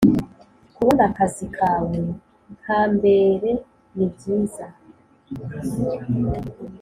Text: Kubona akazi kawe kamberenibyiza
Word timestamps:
Kubona 0.75 1.03
akazi 1.09 1.45
kawe 1.57 1.97
kamberenibyiza 2.63 4.67